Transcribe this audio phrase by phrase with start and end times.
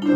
[0.00, 0.06] 嗨，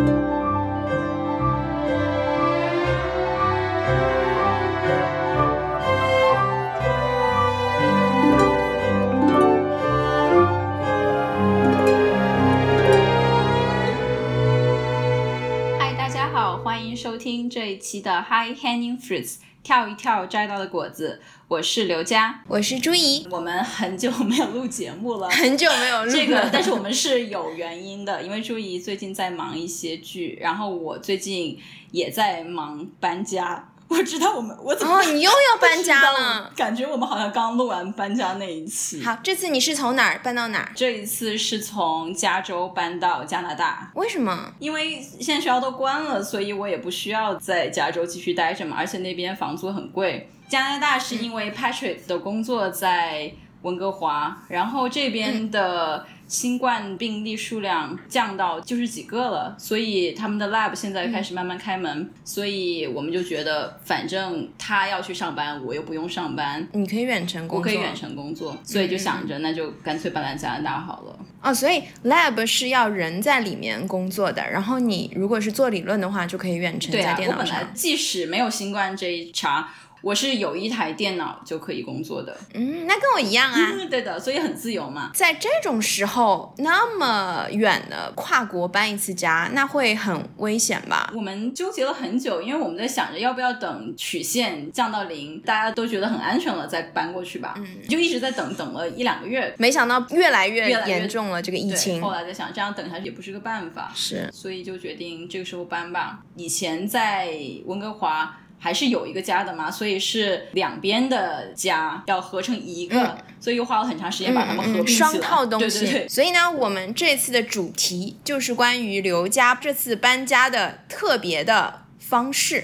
[15.95, 21.19] 大家好，欢迎收听这一期的 High Hanging Fruits，跳一跳摘到的果子。
[21.47, 31.57] 我是刘佳，我是朱怡，我们很久没有录节目了， 很久没有录这个，但是我们是有原因的，因为朱怡最近在忙一些剧，然后我最近
[31.89, 33.71] 也在忙搬家。
[33.87, 36.51] 我知道我们我怎么哦，你又要搬家了？
[36.55, 39.03] 感觉我们好像刚录完搬家那一期。
[39.03, 40.71] 好，这次你是从哪儿搬到哪儿？
[40.75, 43.91] 这一次是从加州搬到加拿大。
[43.93, 44.53] 为什么？
[44.59, 50.29] 因为现在学校都关了，所以我也不需要在加州继续待着嘛，而且那边房租很贵。
[50.47, 53.31] 加拿大是因为 Patrick 的工作在
[53.65, 71.19] 温哥华，然后这边的新冠病例数量降到就是几个了，所以他们的 lab 现在开始慢慢开门，所以我们就觉得反正他要去上班，我又不用上班，你可以远程工作，我可以远程工作，所以就想着那就干脆搬来加拿大好了。
[71.41, 77.45] 哦，所以 lab 是要人在里面工作的，然后你如果是做理论的话，就可以远程在电脑上。
[77.45, 79.67] 对啊，我本来即使没有新冠这一茬。
[80.05, 85.09] 我是有一台电脑就可以工作的，嗯，那跟我一样啊， 对的，所以很自由嘛。
[85.15, 91.11] 在这种时候，那么远的跨国搬一次家，那会很危险吧？
[91.15, 97.55] 我们纠结了很久，因为我们在想着要不要等曲线降到零，大家都觉得很安全了再搬过去吧。
[97.57, 101.99] 嗯，就一直在等，等了一两个月，没想到越来越严重了这个疫情。
[101.99, 106.19] 后来在想，这样等下去也不是个办法，是，所以就决定这个时候搬吧。
[106.35, 108.37] 以前在温哥华。
[108.57, 115.09] 还是有一个家的嘛，所以是两边的家要合成一个，所以又花了很长时间把它们合并起来。
[115.09, 115.79] 双套东西。
[115.79, 116.07] 对对对。
[116.07, 122.63] 所以呢，我们这次的主题就是关于刘家这次搬家的特别的方式。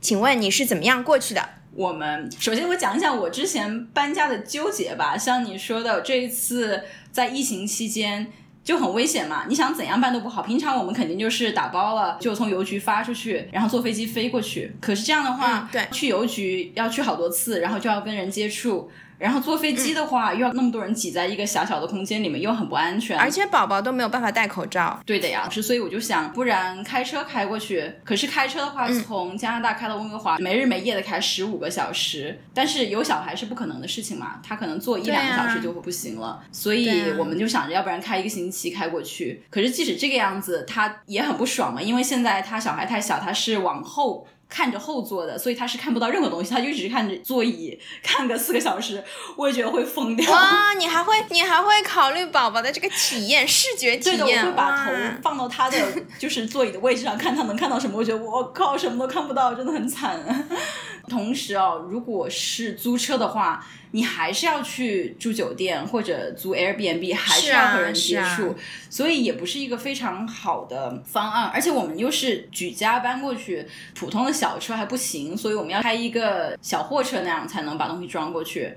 [0.00, 1.48] 请问你是怎么样过去的？
[1.74, 5.18] 我们首先我讲一讲我之前搬家的纠结吧。
[5.18, 8.32] 像你说的，这一次在疫情期间。
[8.64, 10.42] 就很危险嘛，你想怎样办都不好。
[10.42, 14.74] 平常我们肯定就是打包了，就从邮局发出去，然后坐飞机飞过去。
[14.80, 18.90] 可是这样的话，对，去邮局要去好多次，然后就要跟人接触。
[19.22, 23.16] 然后坐飞机的话，又要那么多人挤在一个狭小的空间里面，又很不安全。
[23.16, 25.00] 而且宝宝都没有办法戴口罩。
[25.06, 27.94] 对的呀，是所以我就想，不然开车开过去。
[28.02, 32.36] 可是开车的话，从加拿大开到温哥华，没日没夜的开十五个小时。
[32.52, 36.42] 但是有小孩是不可能的事情嘛，他可能坐一两个小时就不行了。
[36.50, 39.44] 所以我们就想着，要不然开一个星期开过去。
[39.50, 44.26] 可是即使这个样子，他也很不爽嘛，因为现在他小孩太小，他是往后。
[44.52, 49.02] 看着后座的，所以他是看不到任何东西，他就只是看着座椅，看个四个小时，
[49.36, 50.30] 我也觉得会疯掉。
[50.30, 54.18] 哇，你还会，你还会考虑宝宝的这个体验，视觉体验。
[54.18, 54.92] 对的，我会把头
[55.22, 55.78] 放到他的
[56.18, 57.96] 就是座椅的位置上，看他能看到什么。
[57.96, 60.20] 我觉得我靠，什么都看不到，真的很惨。
[61.08, 63.66] 同时哦，如果是租车的话。
[63.92, 68.56] 你还是要去住酒店或者租 Airbnb，还是要和人接触，
[68.90, 71.50] 所以也不是一个非常好的方案。
[71.54, 78.74] 而且我们又是举家搬过去，普通的小车还不行，所以我们要开一个小货车那样才能把东西装过去。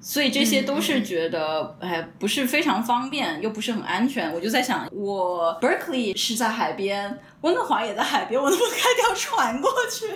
[0.00, 4.32] 所以这些都是觉得哎不是非常方便，又不是很安全。
[4.32, 10.06] 我就在想，我 Berkeley 是在海边，温哥华也在海边，我能不能开条船过去？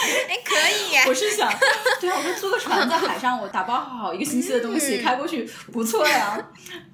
[0.00, 1.08] 哎，可以。
[1.08, 1.50] 我是想，
[2.00, 6.38] 对啊，我说租个船在海上，我打包好一个星期的东西开过去，不错呀。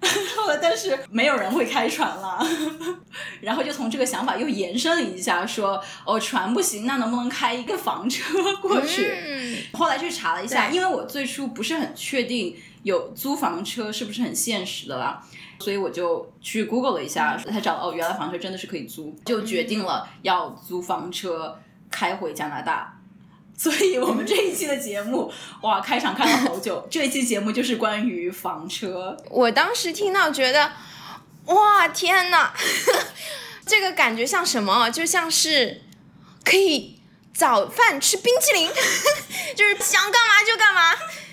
[0.37, 2.45] 后来，但是没有人会开船了。
[3.41, 8.25] 然后就从这个想法又延伸了一下，说哦，船不行，那能不能开一个房车
[8.61, 9.67] 过去？
[9.73, 15.23] 后来去查了一下，因为我最初不是很确定有租房车是不是很现实的啦，
[15.61, 21.59] 所以我就去 Google 了一下，才找到哦，原来房车真的是可以租，就决定了要租房车
[21.91, 22.96] 开回加拿大。
[23.57, 26.87] 所以我们这一期的节目，哇，开场看了好久。
[26.91, 29.17] 这一期节目就是关于房车。
[29.31, 30.73] 我当时听到觉得，
[31.47, 32.53] 哇，天呐，
[33.65, 34.91] 这个感觉像什么？
[34.91, 35.83] 就像是
[36.45, 37.01] 可以
[37.33, 38.69] 早饭吃冰淇淋，
[39.57, 40.93] 就是想干嘛就干嘛，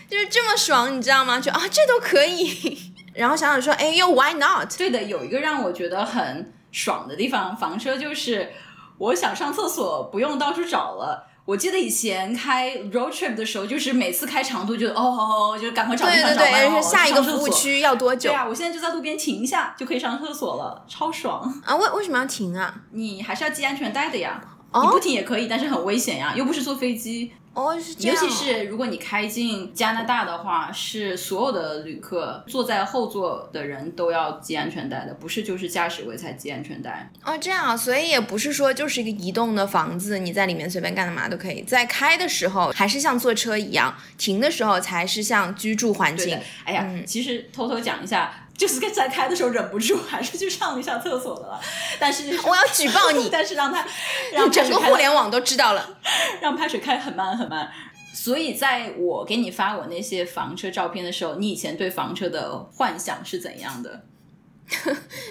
[0.09, 1.41] 就是这么爽，你知道吗？
[1.41, 2.93] 就啊，这都可以。
[3.13, 4.73] 然后想想说，哎，呦 why not？
[4.77, 8.53] 对的，有一个让我觉得很爽的地方，房车就是
[8.97, 11.27] 我想上厕所不用到处找了。
[11.45, 18.29] 我记得以前开 road trip 的时候，就是每次开长途，就哦，就赶快找地方找对对，下一个服务区要多久？
[18.29, 21.75] 对啊，我现在就在路边停一下，就可以上厕所了，超爽啊！
[21.75, 22.73] 为为什么要停啊？
[22.91, 24.41] 你还是要系安全带的呀。
[24.75, 27.31] 你不停也可以，但是很危险呀，又不是坐飞机。
[27.53, 28.15] 哦，是这尤。
[28.15, 37.11] 其是如果你开进加拿大的话，是所有的旅客坐在后座的人都要系安全带的，不是就是驾驶位才系安全带。
[37.23, 41.61] 哦，这样啊，所以也不是说就是一个移动的房子，你在里面随便干嘛都可以。
[41.61, 48.42] 在开的时候还是像坐车一样，停的时候才是像居住环境哎呀，嗯其实偷偷讲一下。
[48.57, 51.59] 就是在开的时候忍不住，还是去上了一下厕所的了。
[51.99, 53.85] 但是 我要举报你 但是让他
[54.31, 55.97] 让整个互联网都知道了。
[56.41, 57.71] 让排水开很慢很慢。
[58.13, 64.05] 所以在我给你发我那些房车照片的时候，你以前对房车的幻想是怎样的？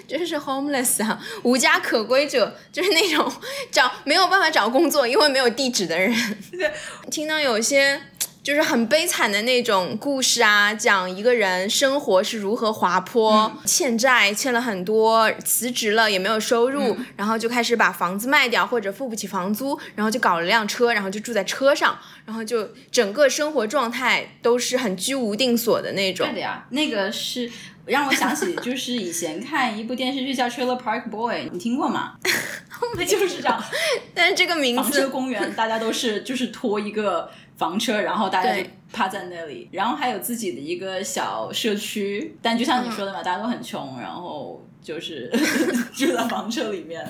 [0.07, 3.31] 就是 homeless 啊，无家可归者，就是那种
[3.71, 6.13] 找没有办法找工作，因为没有地址的人。
[6.51, 6.71] 对
[7.09, 7.99] 听到有些
[8.43, 26.35] 就是很悲惨的那种故事啊，讲一个人生活是如何滑坡，欠债欠了很多，辞职了也没有收入，然后就开始把房子卖掉或者付不起房租，然后就搞了辆车，然后就住在车上，然后就整个生活状态都是很居无定所的那种对。
[26.35, 27.49] 的呀，那个是
[27.85, 32.15] 让我想起，就是以前看一部电视剧叫《Trailer Park Boy》，你听过吗？
[33.07, 33.63] 就是这样，
[34.13, 45.29] 但是这个名房车字，公园，大家都是就是拖一个房车，然后大家就趴在那里，然后还有自己的一个小社区，但就像你说的嘛，大家都很穷，然后就是
[45.93, 47.05] 住在房车里面。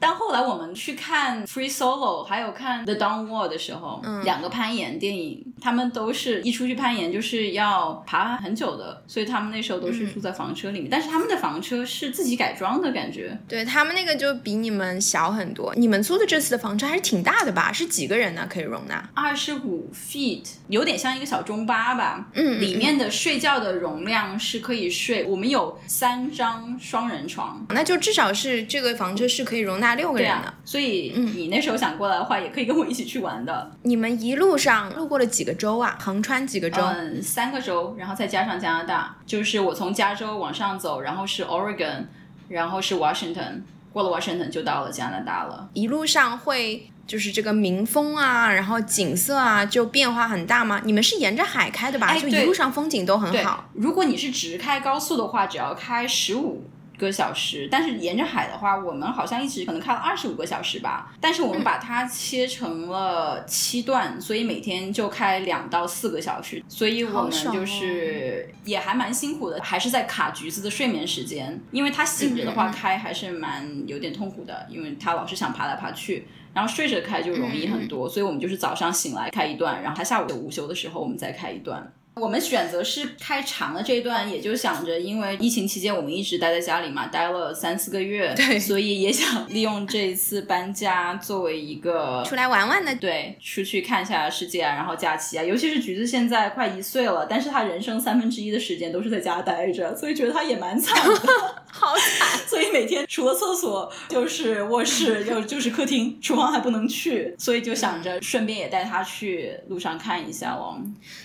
[0.00, 10.88] 但后来我们去看《Free Solo》还有看《The Dawn Wall》的时候，两个攀岩电影，他们都是一出去攀岩就是要爬很久的，所以他们那时候都是住在房车里面。
[10.90, 15.74] 但是他们的房车是自己改装的感觉，对他们那个就比你们小很多。
[15.76, 17.72] 你们租的这次的房车还是挺大的吧？
[17.72, 18.46] 是几个人呢？
[18.48, 19.08] 可以容纳？
[19.14, 22.28] 二十五 feet，有点像一个小中巴吧。
[22.34, 27.64] 嗯里面的睡觉的容量是可以睡，我们有三张双人床。
[27.70, 30.48] 那就至少是这个房车是可以容纳六个人的。
[30.48, 33.70] 啊，所以你那时候想过来的话，也可以跟我一起去玩的。
[33.82, 35.96] 你们一路上路过了几个州啊？
[36.00, 36.82] 横穿几个州？
[36.82, 42.06] 嗯，三个州，然后再加上加拿大，就是我从加州往上走，然后是 Oregon，
[42.48, 43.62] 然后是 Washington，
[43.92, 45.68] 过了 Washington 就到了加拿大了。
[45.74, 50.80] 一路上会就是这个民风啊，然后景色啊，就变化很大吗？
[50.84, 52.16] 你们是沿着海开的吧？
[52.18, 56.64] 就一路上风景都很好。，如果你是直开高速的话，只要开十五
[56.98, 61.12] 个小时，但是沿着海的话，我们好像一直可能开了二十五个小时吧。
[61.20, 76.26] 但是我们把它切成了七段，所以每天就开两到四个小时，所以我们就是也还蛮辛苦的，还是在卡橘子的睡眠时间，因为他醒着的话开还是蛮有点痛苦的，因为他老是想爬来爬去。
[76.54, 81.92] 然后睡着开就容易很多，所以我们就是早上醒来开一段，然后他下午的午休的时候我们再开一段。
[82.18, 101.20] 我们选择是开长的这一段，也就想着，因为疫情期间我们一直待在家里嘛，待了三四个月， 对所以也想利用这一次搬家作为一个出来玩玩的，对，出去看一下世界啊，然后假期啊，尤其是橘子现在快一岁了，但是他人生三分之一的时间都是在家待着，所以觉得他也蛮惨的。
[101.86, 102.38] 好惨。
[102.46, 110.80] 所以每天除了厕所就是卧室， 又就是客厅，厨房还不能去，所以就想着顺便也带他去路上看一下咯。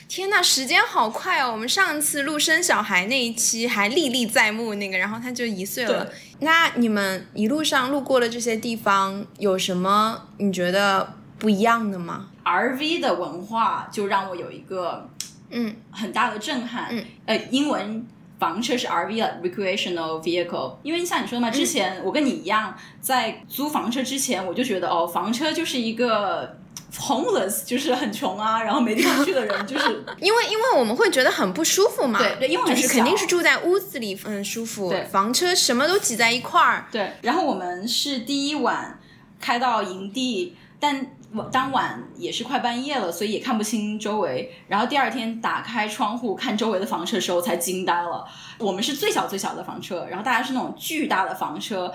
[0.08, 1.52] 天呐，时间好快哦！
[1.52, 6.08] 我们上次录生小孩那一期还历历在目，那个，然后他就一岁了。
[6.40, 15.08] 那你们一路上路过的这些地方，有什么你觉得不一样的吗？RV 的文化就让我有一个
[15.52, 16.88] 嗯很大的震撼。
[16.90, 18.06] 嗯呃，英文
[18.41, 20.75] 房车是 RV 了，recreational vehicle。
[20.81, 26.57] 因为像你说的嘛，之前我跟你一样，在租房车之前，我就觉得哦，房车就是一个
[26.98, 34.89] homeless，就是很穷啊，然后没地方去的人，就是 因为因为我们会觉得很不舒服嘛，对对因为很就是肯定是住在屋子里，嗯，舒服。
[34.89, 37.12] 对房车什么都挤在一块儿，对。
[37.21, 39.00] 然后我们是第一晚
[39.39, 41.05] 开到营地，但
[41.51, 44.51] 当晚也是快半夜了，所以也看不清周围。
[44.67, 48.25] 然后第二天打开窗户看周围的房车的时候，才惊呆了。
[48.57, 51.93] 我们是最小最小的房车，然后大家是那种巨大的房车。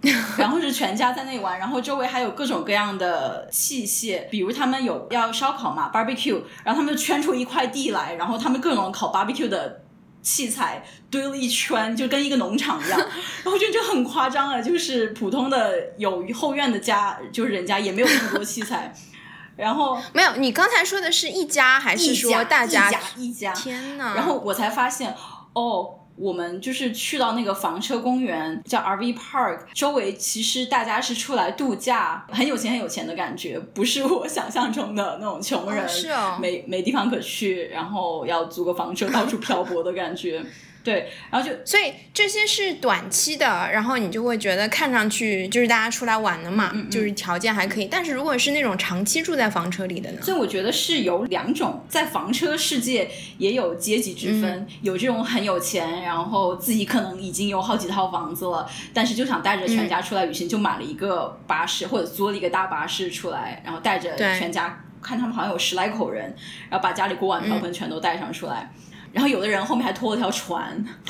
[0.38, 9.80] 然后是全家在那玩，然后周围还有各种各样的器械，比如他们有要烧烤嘛，barbecue，然后他们就圈出一块地来，然后他们各种烤 barbecue 的
[10.22, 18.92] 器材堆了一圈，就跟一个农场一样， 然后我觉得这很夸张啊，就是普通的有后院的家，就是人家也没有那么多器材，
[19.56, 20.36] 然后没有。
[20.36, 22.88] 你刚才说的是一家还是一说家大家？
[22.88, 24.14] 一家一家，天哪！
[24.14, 25.14] 然后我才发现，
[25.54, 40.44] 哦，我们就是去到那个房车公园，叫 RV Park，周围其实大家是出来度假，很有钱很有钱的感觉，不是我想象中的那种穷人，哦是哦没没地方可去，然后要租个房车到处漂泊的感觉。
[40.84, 47.86] 对，然后就所以这些是短期的，然后你就会觉得看上去就是大家出来玩的嘛，就是条件还可以。
[47.86, 50.22] 但是如果是那种长期住在房车里的呢？
[50.22, 66.34] 所以我觉得是有两种，在房车世界也有阶级之分，有这种很有钱，然后自己可能已经有好几套房子了，但是就想带着全家出来旅行，就买了一个巴士或者租了一个大巴士出来，然后带着全家，看他们好像有十来口人，
[66.70, 68.70] 然后把家里锅碗瓢盆全都带上出来。
[69.12, 70.84] 然后有的人后面还拖了条船，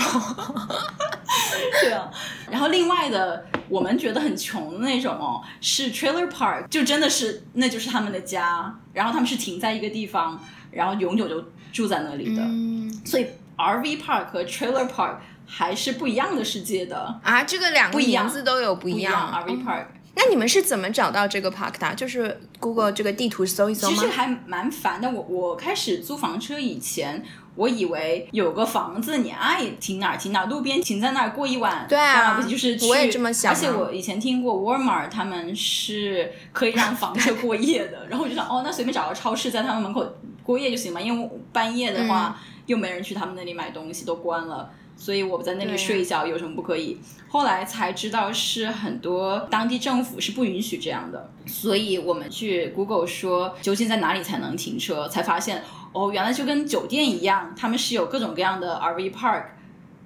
[1.80, 2.10] 对啊。
[2.50, 8.74] 然后另外的，我们觉得很穷的那种哦，是 trailer park，就真的是那就是他们的家。
[8.92, 12.42] 然后他们是停在一个地方，然后永久就住在那里的。
[12.42, 13.26] 嗯所以
[13.56, 17.42] RV park 和 trailer park 还是不一样的世界的啊。
[17.44, 19.32] 这个两个名字都有不一样。
[19.46, 19.84] RV park，
[20.18, 21.94] 那你们是怎么找到这个 park 的？
[21.94, 23.96] 就是 Google 这个地图搜一搜吗？
[23.96, 25.10] 其实还蛮烦的。
[25.10, 27.24] 我我开始租房车以前。
[27.54, 33.52] 我以为有个房子，你爱停哪儿停哪儿，路边停在那儿过一晚，对啊，不就是我也这么想。
[33.52, 40.06] 而且我以前听过 Walmart 他们是可以让房车过夜的， 然后我就想，哦，那随便找个超市在他们门口
[40.44, 46.98] 过夜就行嘛，因为半夜的话又没人去他们那里买东西，都关了，所以我在那里睡一觉有什么不可以？
[47.28, 55.62] 后来才知道是很多当地政府是不允许这样的，所以我们去 Google 说究竟在哪里才能停车，才发现。
[55.92, 59.42] 哦，原来就跟酒店一样，他们是有各种各样的 RV park，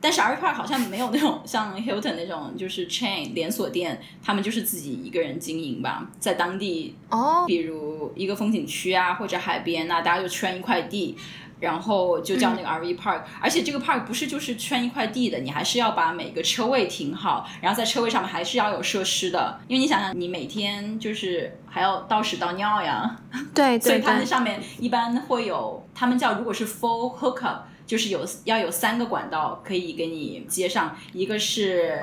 [0.00, 11.16] 但是 RV park 好像没有那种像 Hilton 那种就是 chain 连锁店，他们就是自己一个人经营吧，在当地哦，比如一个风景区啊或者海边啊，大家就圈一块地。
[11.62, 23.16] 然后就叫那个 RV park，而且这个 park 不是就是圈一块地的，你还是要把每个车位停好，然后在车位上面还是要有设施的，因为你想想，你每天就是还要倒屎倒尿呀。
[23.54, 23.80] 对对。
[23.92, 32.02] 所以它那上面一般会有，他们叫如果是 full hookup，就是有要有三个管道可以给你接上，一个是。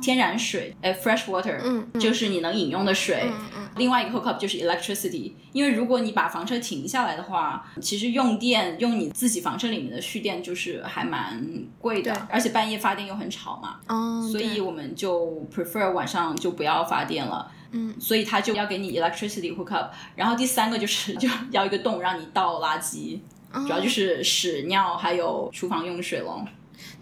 [0.00, 3.24] 天然水，哎，fresh water，嗯，就是你能饮用的水。
[3.24, 3.68] 嗯嗯。
[3.76, 11.42] 另外一个 hookup 就是 electricity，因为如果你把房车停下来的话，其实用电用你自己房车里面的蓄电就是还蛮
[11.78, 13.76] 贵的，而且半夜发电又很吵嘛。
[13.88, 14.28] 哦。
[14.30, 17.50] 所以我们就 prefer 晚上就不要发电了。
[17.72, 17.94] 嗯。
[18.00, 23.20] 所以他就要给你 electricity hookup，然后第三个就是 就要一个洞让你倒垃圾，
[23.52, 26.44] 主要就是屎尿还有厨房用水喽。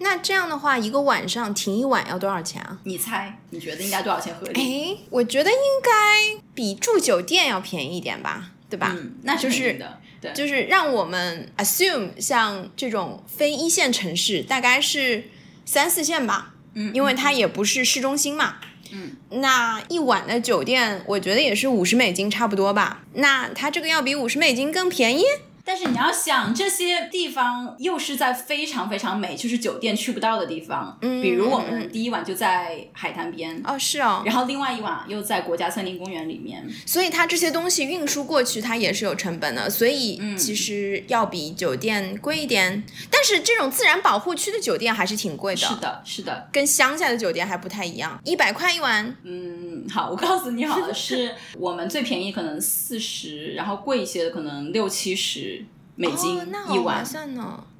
[0.01, 2.79] 那这样的话，一个晚上停一晚要多少钱啊？
[2.85, 3.39] 你猜？
[3.51, 4.61] 你觉得应该多少钱合理？
[4.61, 8.95] 哎，我觉得应该比住酒店要便宜一点吧，对吧？
[8.97, 15.25] 嗯，那就是的，对，就是让我们 assume 像这种非一线城市，大概是
[15.65, 16.55] 三四线吧。
[16.75, 18.57] 嗯，因为它也不是市中心嘛。
[18.91, 23.03] 嗯，那一晚的酒店，我觉得也是五十美金差不多吧。
[23.15, 25.25] 那它这个要比五十美金更便宜？
[25.69, 30.97] 但是你要想，这些地方又是在非常非常美，就是酒店去不到的地方。
[31.03, 33.61] 嗯，比如我们第一晚就在海滩边。
[33.67, 34.23] 哦，是哦。
[34.25, 36.67] 然后另外一晚又在国家森林公园里面。
[36.87, 42.83] 所以它这些东西运输过去，它也是有成本的，所以其实要比酒店贵一点。
[43.11, 45.61] 但是这种自然保护区的酒店还是挺贵的。
[45.61, 49.15] 是的，是的，跟乡下的酒店还不太一样，一百块一晚。
[49.23, 55.58] 嗯，好，我告诉你，好了，是我们最便宜可能四十，然后贵一些的可能六七十。
[55.99, 56.41] 美金
[56.71, 57.05] 一晚，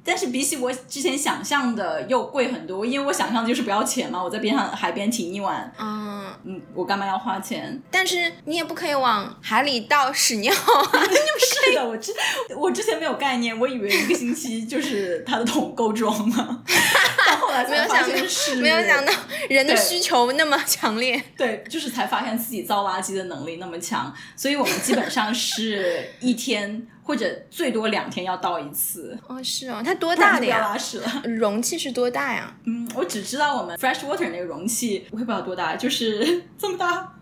[0.03, 6.19] 但是比起我之前想象的又贵很多，因为我想象的就是不要钱嘛，我在边上海边停一晚，嗯。
[6.45, 7.81] 嗯，我干嘛要花钱？
[7.91, 11.03] 但是你也不可以往海里倒屎尿啊，
[11.39, 11.73] 是。
[11.75, 12.13] 的，我之
[12.55, 16.63] 我之前没有概念，我以为一个星期就是它的桶够装了，
[17.27, 19.11] 到后来才发现是，没有想到
[19.49, 26.87] 人的需求那么强烈，对，就是才发现自己造垃圾的能力那么强，所以我们基本上是一天。
[27.09, 30.59] 或者最多两天要倒一次哦，是哦，它多大的呀？
[30.59, 32.55] 拉屎了， 容器是多大呀？
[32.65, 37.15] 嗯，我只知道我们 fresh water 那个容器，我也不知道多大，就是 这么大。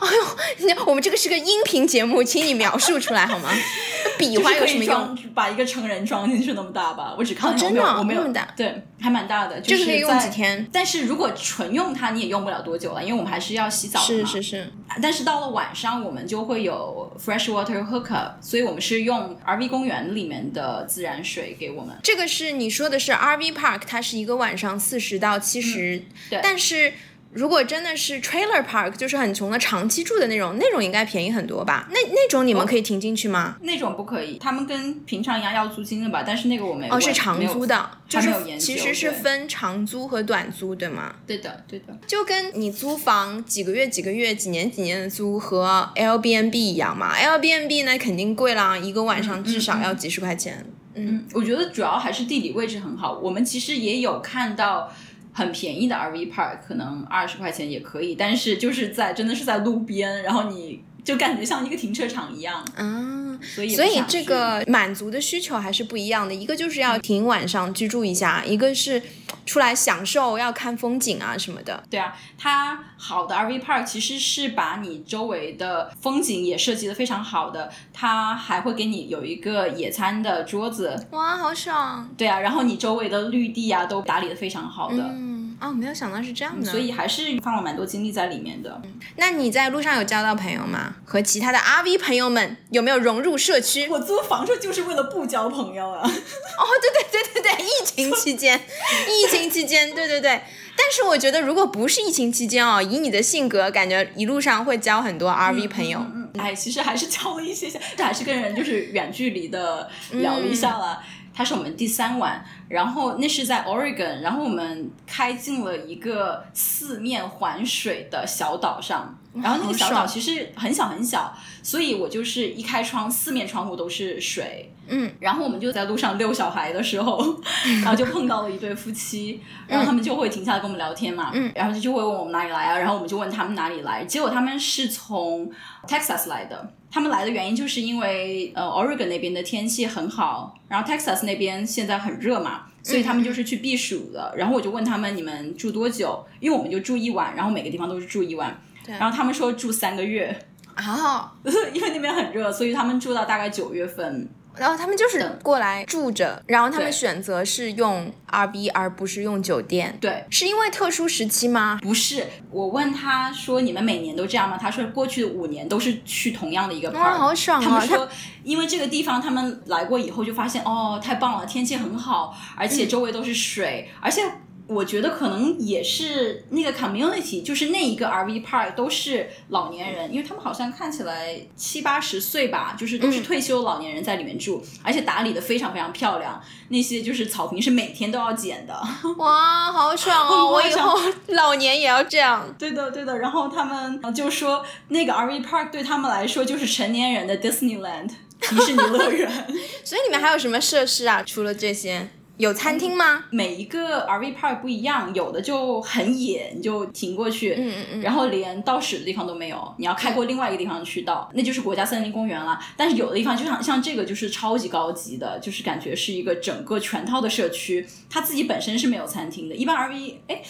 [0.00, 3.50] 哎呦，我们这个是个音频节目，请你描述出来好吗？
[4.18, 5.18] 比划有什么用？
[5.34, 7.14] 把一个成人装进去那么大吧？
[7.18, 9.60] 我只看到真的我没有那么大，对，还蛮大的。
[9.60, 10.66] 这个可以用几天？
[10.72, 14.26] 但是如果纯用它，你也用不了多久了，因为我们还是要洗澡的嘛。
[14.28, 14.72] 是是是。
[15.02, 21.94] 但是到了晚上，我们就会有 fresh water hookup，所以我们是用 RV 公园里面的自然水给我们。
[22.02, 26.94] 这个是你说的是 RV park，它是一个晚上四十到七十，对，但是。
[27.36, 31.86] 如果真的是 trailer park，就是很穷的长期住的那种，那种应该便宜很多吧？
[31.90, 33.56] 那那种你们可以停进去吗？
[33.60, 36.24] 那种不可以，他们跟平常一样要租金的吧？
[36.26, 41.14] 但是那个我没哦，是长租的，就是其实是分长租和短租，对吗？
[41.26, 47.12] 对的，对的，就跟你租房几个月、几个月、几年、几年的租和 L B N B 一样嘛。
[47.12, 50.64] L B N B 呢肯定贵啦，一个晚上至少要几十块钱。
[50.94, 53.18] 嗯，我觉得主要还是地理位置很好。
[53.18, 54.90] 我们其实也有看到
[55.36, 62.64] 很便宜的 RV park，可能二十块钱也可以，但是就是在真的是在路边，然后你就感觉像一个停车场一样。
[62.74, 69.02] 嗯，所以所以这个满足的需求还是不一样的，一个就是要停晚上居住一下，一个是
[69.44, 71.82] 出来享受要看风景啊什么的。
[71.90, 82.08] 对啊，它好的 RV park 其实是把你周围的风景也设计的非常好的，它还会给你有一个野餐的桌子，哇，好爽！
[82.16, 86.70] 对啊，然后你周围的绿地啊都打理的非常好的，嗯，哦，没有想到是这样的。
[86.70, 88.80] 所以还是放了蛮多精力在里面的。
[89.16, 90.96] 那你在路上有交到朋友吗？
[91.04, 93.88] 和其他的 RV 朋友们有没有融入社区？
[93.88, 96.02] 我租房子就是为了不交朋友啊。
[96.02, 98.60] 哦，对对对对对，疫情期间，
[99.08, 100.42] 疫情期间，对对对。
[100.78, 105.98] 但是我觉得，如果不是疫情期间哦，以你的性格，感觉一路上会交很多 RV 朋友。
[105.98, 111.02] 嗯，哎，其实还是交了一些些，还是跟人就是远距离的聊了一下了。
[111.36, 124.72] 它是我们第三晚，然后那是在 Oregon，然后我们开进了一个四面环水的小岛上，然后那个小岛其实很小很小，所以我就是一开窗，四面窗户都是水。
[124.88, 127.40] 嗯，然后我们就在路上遛小孩的时候，
[127.82, 135.50] 然后就碰到了一对夫妻，然后他们就会停下来跟我们聊天嘛，嗯然后就就会问我们哪里来啊，然后我们就问他们哪里来，结果他们是从
[135.88, 136.72] Texas 来的。
[136.88, 144.32] 他们来的原因就是因为呃 Oregon 那边的天气很好，然后 Texas 那边现在很热嘛，所以他们就是去避暑的。
[144.36, 146.24] 然后我就问他们你们住多久？
[146.38, 148.56] 因为我们就住一晚，然后每个地方都是住一晚。
[148.86, 150.38] 对然后他们说住三个月，
[150.74, 151.32] 啊，
[151.74, 154.28] 因为那边很热，所以他们住到大概九月份。
[154.58, 161.78] 然后他们就是过来住着，然后他们选择是用 R B 而不是用酒店，对，是因为特殊时期吗？
[161.82, 164.56] 不是，我问他说你们每年都这样吗？
[164.56, 166.94] 他说过去的五年都是去同样的一个 park。
[166.94, 167.64] 哇，好爽啊！
[167.64, 168.08] 他们说，
[168.44, 174.22] 因为这个地方他们来过以后就发现，哦，太棒了，天气很好，而且周围都是水，而且
[174.68, 188.74] 我觉得可能也是那个 community，就是那一个 RV park 都是老年人，因为他们好像看起来七八十岁吧，就是都是退休老年人在里面住，而且打理的非常非常漂亮，那些就是草坪是每天都要剪的。
[189.18, 190.50] 哇，好爽哦！
[190.50, 192.52] 我以后 老年也要这样。
[192.58, 193.18] 对的，对的。
[193.18, 199.30] 然后他们就说，那个 RV park 对他们来说就是成年人的 Disneyland 迪士尼乐园。
[199.84, 201.22] 所以你们还有什么设施啊？
[201.22, 203.24] 除了这些，有餐厅吗？
[203.30, 212.58] 每一个 RV park 不一样，有的就很野，你就停过去，嗯嗯嗯然后连倒屎的地方都没有，你要开过另外一个地方去倒，那就是国家森林公园了。
[212.76, 219.54] 但是有的地方就像像这个就是超级高级的，就是感觉是一个整个全套的社区，它自己本身是没有餐厅的。
[219.54, 220.42] 一般 RV，哎，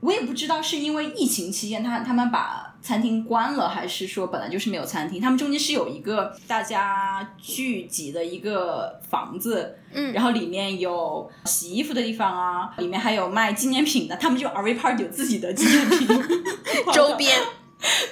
[0.00, 5.20] 我也不知道是因为疫情期间他他们把餐厅关了，还是说本来就是没有餐厅。
[5.20, 14.16] 他们中间是有一个大家聚集的一个房子，嗯然后里面有洗衣服的地方啊，里面还有卖纪念品的。
[14.16, 16.08] 他们就 RV Park 有自己的纪念品
[16.92, 17.38] 周边，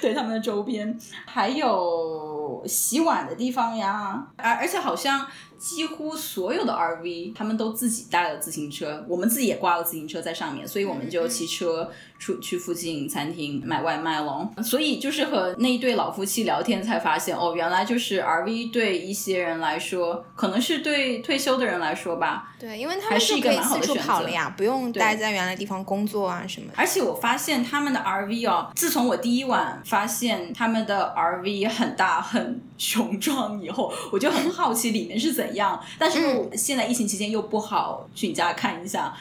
[0.01, 5.25] 对他们的周边，还有洗碗的地方呀，而而且好像
[5.57, 11.89] 几乎所有的 RV 他们都自己带了自行车，我们自己也挂了自行车在上面，所以我们就骑车
[12.19, 14.49] 出去附近餐厅买外卖咯。
[14.63, 26.73] 所以就是和那一对老夫妻聊天才发现，哦，原来就是 RV 对一些人来说，可能是对退休的人来说吧，对，因为他们是一个蛮好的选择跑了呀，不用待在原来地方工作啊什么的。
[26.77, 35.79] 而且我发现他们的 RV 哦，自从我第一晚发现他们的 RV 很大很雄壮以后，我就很好奇里面是怎样。
[35.97, 36.19] 但是
[36.55, 39.13] 现在疫情期间又不好去你家看一下。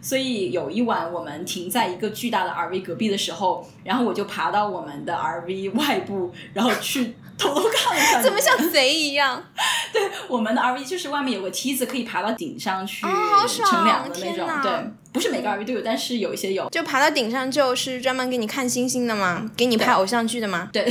[0.00, 8.20] 所以有一晚我们停在一个巨大的 RV 隔壁的时候，然后我就爬到我们的 RV 外部，然后去偷偷看了一下。
[8.20, 9.42] 怎么像贼一样？
[9.94, 14.70] 对我们的 RV 就是外面有个梯子可以爬到顶上去乘凉的那种，对，
[15.10, 16.68] 不是每个 RV 都有，但是有一些有。
[16.68, 19.50] 就爬到顶上就是专门给你看星星的吗？
[19.56, 20.68] 给你拍偶像剧的吗？
[20.70, 20.86] 对，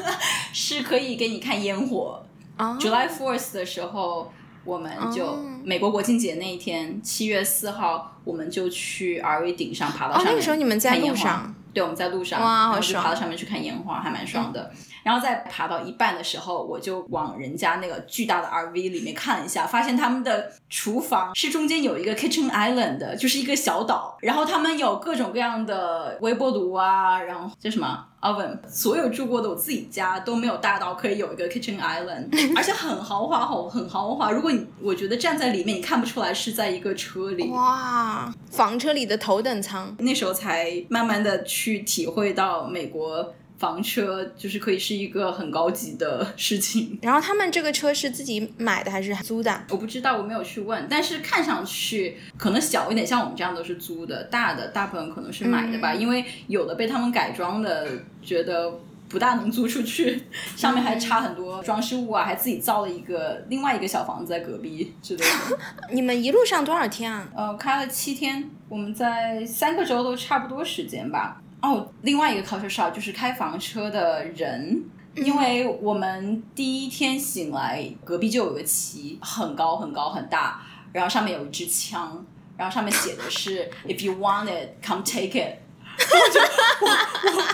[0.54, 2.24] 是可以给你看烟火。
[2.58, 4.32] 哦 July Fourth 的时候，
[4.64, 10.32] 我们就、哦美国国庆节那一天，七月四号，我们就去 RV 顶上爬到哦上面。
[10.32, 11.54] 那个时候你们在看烟花路上？
[11.72, 14.70] 对，我们在路上，哇好然后就爽爬到上面去看烟花，还蛮爽的。
[15.02, 24.18] 然后在爬到一半的时候，我就往人家那个巨大的 RV 里面看了一下，发现他们的厨房是中间有一个 kitchen island 的，就是一个小岛。
[24.20, 34.30] 然后他们有各种各样的微波炉啊，然后叫什么 oven，所有住过的我自己家都没有大到可以有一个 kitchen island， 而且很豪华，好很豪华。
[34.30, 37.48] 如果你我觉得站在里面，你看不出来是在一个车里。
[37.50, 39.94] 哇，房车里的头等舱。
[39.98, 46.98] 那时候才慢慢的去体会到美国房车，就是可以是一个很高级的事情。
[47.02, 49.64] 然后他们这个车是自己买的还是租的？
[49.70, 57.88] 我不知道，我没有去问，但是看上去可能小一点，像我们这样都是租的，大的大部分可能是买的吧，因为有的被他们改装的，
[58.22, 58.80] 觉得。
[59.06, 60.24] 不大能租出去，
[60.56, 65.58] 上面还差很多装饰物啊，还自己造了一个另外一个小房子在隔壁之类的。
[65.92, 67.28] 你们一路上多少天啊？
[67.36, 71.40] 呃，开了七天，我们在三个州都差不多时间吧。
[71.64, 80.60] 哦，另外一个 culture shock 就是开房车的人，因为我们第一天醒来，隔壁就有个旗，很高很高很大，
[80.92, 82.22] 然后上面有一支枪，
[82.58, 85.63] 然后上面写的是 If you want it, come take it。
[85.98, 86.40] 我就
[86.80, 86.88] 我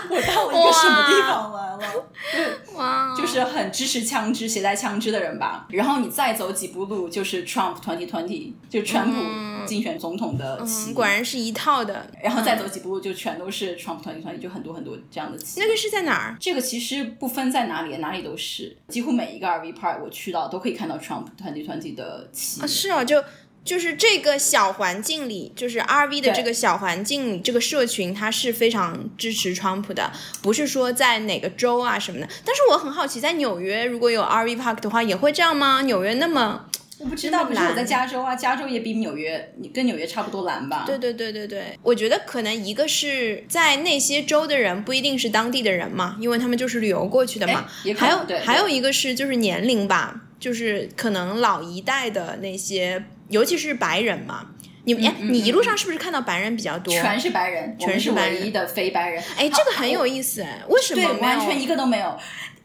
[0.09, 2.07] 我我到了一个什么地方来了？
[2.75, 5.67] 哇，就是很支持枪支、携带枪支的人吧。
[5.69, 9.19] 然后你再走几步路，就是 Trump twenty twenty，就川普
[9.65, 10.93] 竞选总统的旗。
[10.93, 12.07] 果然是一套的。
[12.23, 15.59] 然后再走几步路，就全都是 Trump twenty twenty，就很多很多这样的旗。
[15.59, 16.37] 那个是在哪儿？
[16.39, 22.61] 这个其实不分在哪里，哪里都是，几乎每一个 RV park 我去到都可以看到 Trump twenty twenty 的旗。
[22.61, 23.21] 啊，是啊，就。
[23.63, 32.27] 就是这个小环境里，就是 R V 的这个小环境里，这个社群它是非常支持川普的，不是说在哪个州啊什么的。
[32.43, 35.83] 但是我很好奇，在纽约如果有 R V Park 的话，也会这样吗？
[35.83, 36.65] 纽约那么
[36.97, 40.83] 我不知道，可是我在加州啊，加州也比纽约，你跟纽约差不多蓝吧？
[40.87, 47.65] 对对对对对，我觉得可能一个是在那些州的人不一定是当地的人嘛，因为他们就是旅游过去的嘛。
[47.95, 53.05] 还有还有一个是就是年龄吧，就是可能老一代的那些。
[53.31, 54.45] 尤其是白人嘛，
[54.83, 56.93] 你哎，你一路上是不是看到白人比较多？
[56.93, 59.23] 全是白人，全是唯一的非白人。
[59.37, 62.17] 哎，这个很有意思哎，为什么完全一个都没有？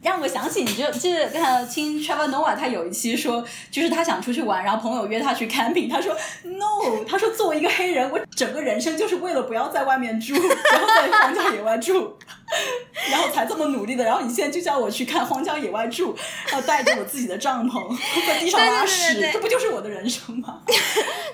[0.06, 10.34] 让我想起，你就就是看听 Trevor Noah，他有一期说，就是他想出去玩，然后朋友约他去 camping，他说 No， 他说作为一个黑人，我整个人生就是为了不要在外面住，
[10.70, 12.16] 然后在荒郊野外住，
[13.10, 14.04] 然后才这么努力的。
[14.04, 16.16] 然后你现在就叫我去看荒郊野外住，
[16.46, 20.60] 然后带着我自己的帐篷在地上拉屎，这不就是我的人生吗？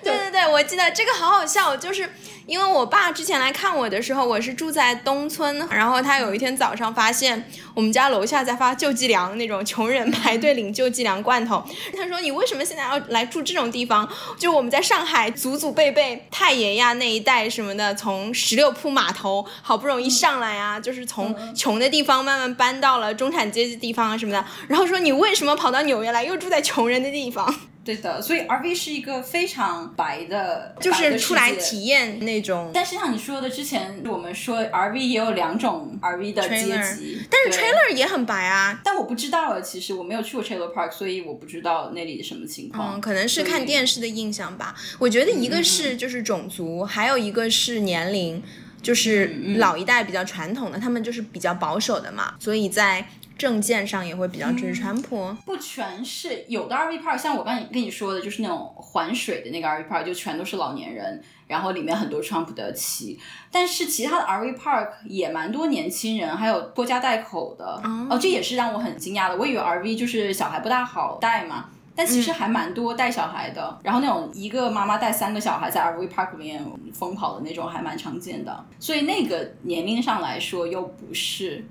[0.03, 2.11] 对对对，我记得这个好好笑，就是
[2.46, 8.52] 因为我爸之前来看我的时候，我是住在东村，然后他有一天早上发现我们家楼下在。
[8.62, 11.64] 发救济粮那种穷人排队领救济粮罐头，
[11.96, 14.09] 他说：“你为什么现在要来住这种地方？
[14.38, 24.44] 就我们在上海祖祖辈辈太爷呀那一代什么的，从十六铺码头好不容易上来啊，就是从穷的地方慢慢搬到了中产阶级地方啊什么的。
[24.68, 27.52] 然后说你为什么跑到纽约来，又住在穷人的地方？”
[27.85, 32.71] 对的，所以 R V 是一个非常白的，就是出来体验那种。
[32.73, 38.81] 但是像你说的，之前我们说 R V 也有两种 R V 的阶级，但是 Trailer 也很白啊。
[38.85, 42.95] 但我不知道啊，其实我没有去过 Trailer Park，所以我不知道那里什么情况。
[42.97, 44.75] 嗯，可能是看电视的印象吧。
[45.01, 48.40] 我觉得一个是就是种族，还有一个是年龄，
[48.81, 53.05] 就是老一代比较传统的，他们就是比较保守的嘛，所以在。
[53.42, 63.18] 证件上也会比较支持川普，不全是有的 RV park，像我刚才跟你说的，就是那种环水的那个 RV park，就全都是老年人，然后里面很多川普的旗。
[63.50, 67.83] 但是其他的 RV park 也蛮多年轻人，还有拖家带口的。
[68.09, 69.37] 哦，这也是让我很惊讶的。
[69.37, 73.76] 我以为 RV 就是小孩不大好带嘛，但其实还蛮多带小孩的。
[73.83, 78.64] 然后那种一个妈妈带三个小孩在 RV park 里面疯跑的那种，还蛮常见的。
[78.78, 81.64] 所以那个年龄上来说，又不是。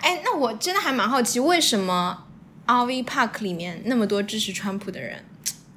[0.00, 2.26] 哎，那我真的还蛮好奇，为什么
[2.66, 5.24] RV Park 里面那么多支持川普的人，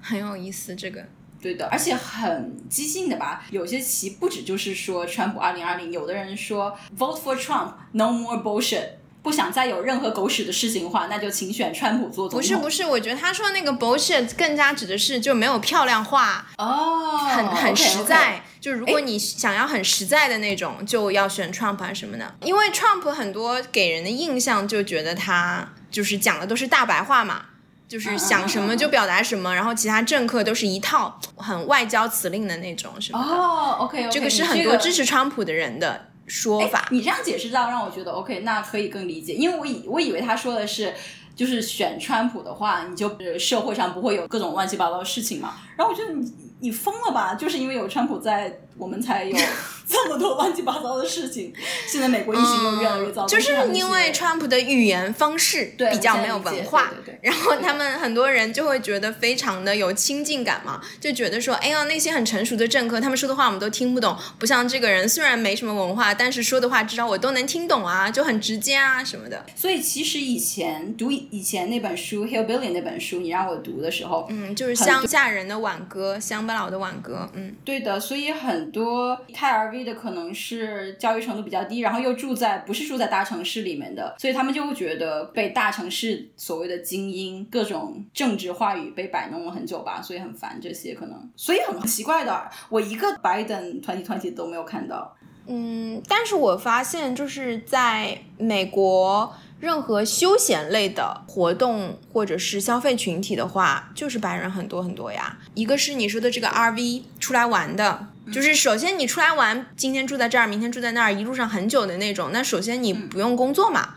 [0.01, 0.75] 很有意思。
[0.75, 1.05] 这个
[1.41, 3.43] 对的，而且很激进的吧？
[3.49, 9.00] 有些旗不止就是说川普二零二零，有的人说 Vote for Trump，No more bullshit。
[9.23, 12.39] 不想再有任何狗屎的事情的话，那就请选川普做总统。
[12.39, 18.43] 不是不是，我觉得他说那个 bullshit 更加指的是就没有漂亮话哦，很很实在。
[18.59, 22.35] 就如果你想要很实在的那种，就要选 Trump 啊什么的。
[22.41, 27.41] 因为 Trump 很多给人的印象就觉得他就是讲的都是大白话嘛，
[27.87, 33.33] 就是想什么就表达什么，然后其他政客都是一套很外交辞令的那种什么的。
[33.33, 36.07] 哦，OK，这个是很多支持川普的人的。
[36.31, 40.93] 说法，你这样解释到让我觉得 OK，那可以更理解，因为我以我以为他说的是，
[41.35, 45.55] 就是选川普的话，你就社会上不会有各种乱七八糟的事情嘛。
[45.75, 48.59] 然后我觉得你你疯了吧，就是因为有川普在。
[48.77, 49.37] 我们才有
[49.87, 51.53] 这么多乱七八糟的事情。
[51.87, 56.89] 现在美国疫情又越来越糟，就是因为川普的语言方式比较没有文化，
[57.21, 69.45] 然后他们很多人就会觉得非常的有亲近感嘛，就觉得说，哎呀，那些很成熟的政客，他们说的话我们都听不懂，不像这个人虽然没什么文化，但是说的话至少我都能听懂啊，就很直接啊什么的。
[69.55, 95.15] 所以其实以前读以前那本书《Hillbilly》那本书，你让我读的时候，嗯，就是乡下人的挽歌，乡巴佬的挽歌，嗯，对的，所以很多开 RV 的可能是教育程度比较低，然后又住在不是住在大城市里面的，所以他们就会觉得被大城市所谓的精英各种政治话语被摆弄了很久吧，所以很烦这些可能，所以很奇怪的，我一个 Biden twenty twenty 都没有看到。
[95.47, 105.37] 嗯，但是我发现就是在美国，任何休闲类的活动或者是消费群体的话，就是白人很多很多呀。
[105.53, 112.31] 一个是你说的这个 RV 出来玩的，就是首先你出来玩，今天住在这儿，明天住在那儿，一路上很久的那种。
[112.33, 113.89] 那首先你不用工作嘛。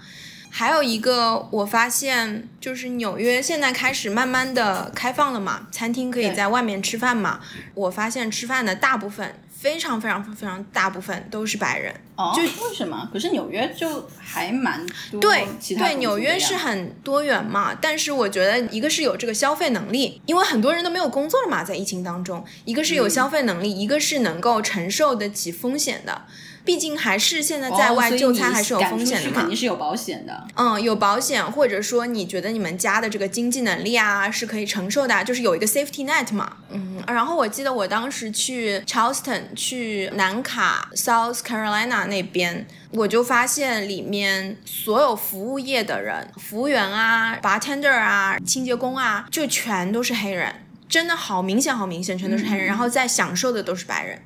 [0.51, 7.41] 还有一个，我发现就是纽约现在开始慢慢的开放了嘛，餐厅可以在外面吃饭嘛。
[7.75, 9.35] 我发现吃饭的大部分。
[9.65, 11.91] 非常非常非常大部分都是白人，
[12.37, 13.09] 就为什么？
[13.11, 17.75] 可是纽约就还蛮多对对，纽约是很多元嘛。
[17.81, 26.27] 但是我觉得一个是有这个消费能力，因为很多人都没有工作了嘛，在疫情当中，一个是有消费能力，一个是能够承受得起风险的。
[26.65, 30.47] 毕竟还是现在在外就餐还是有风险的嘛，肯定是有保险的。
[30.55, 36.57] 嗯，有保险，或者说你觉得你们家的这个经济能力啊是可以承受的，就是有一个 safety net 嘛。
[36.71, 50.51] 嗯，然后我记得我当时去 Charleston，去南卡 South Carolina 那边，我就发现里面所有服务业的人，服务员啊、bartender 啊、清洁工啊，就全都是黑人，
[50.89, 54.19] 真的好明显，好明显，全都是黑人，然后在享受的都是白人。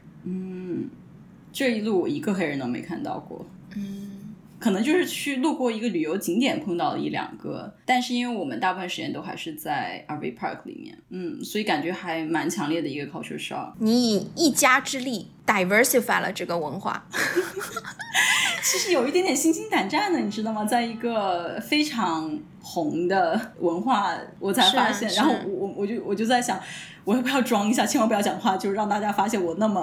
[1.53, 3.45] 这一路我一个黑人都没看到过，
[3.77, 4.11] 嗯，
[4.59, 13.73] 可能就是去路过一个旅游景点碰到了一两个，但是因为我们大部分时间都还是在 RV Park 里面，嗯，所以感觉还蛮强烈的一个 culture shock。
[13.79, 17.07] 你以一家之力 diversify 了这个文化，
[18.63, 20.65] 其实有一点点心惊胆战的，你知道吗？
[20.65, 26.61] 在一个非常红的文化，我才发现，然后我我就我就在想。
[27.04, 27.87] 我要不要装一下？
[27.87, 29.83] 千万不要讲话，就是让大家发现我那么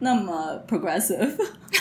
[0.00, 1.30] 那么 progressive，